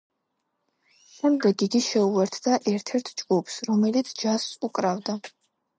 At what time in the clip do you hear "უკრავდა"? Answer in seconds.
4.71-5.23